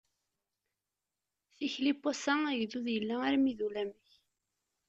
Tikli 1.55 1.91
n 1.95 1.97
wassa, 2.01 2.33
agdud 2.49 2.87
yella 2.95 3.15
armi 3.27 3.53
d 3.57 3.59
ulamek! 3.65 4.09